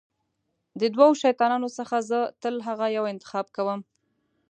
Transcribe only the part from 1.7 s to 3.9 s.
څخه زه تل هغه یو انتخاب کوم.